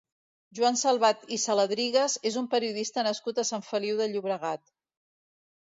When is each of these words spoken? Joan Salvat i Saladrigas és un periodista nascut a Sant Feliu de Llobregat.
Joan 0.59 0.79
Salvat 0.83 1.27
i 1.35 1.37
Saladrigas 1.43 2.17
és 2.31 2.39
un 2.43 2.49
periodista 2.55 3.05
nascut 3.09 3.43
a 3.43 3.47
Sant 3.51 3.67
Feliu 3.71 4.01
de 4.03 4.09
Llobregat. 4.15 4.65